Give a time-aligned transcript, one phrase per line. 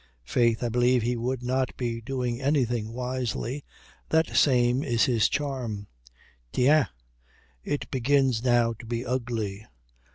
[0.25, 3.63] "Faith, I believe he would not be doing anything wisely.
[4.09, 5.85] That same is his charm."
[6.51, 6.87] "Tiens,
[7.63, 9.67] it begins now to be ugly.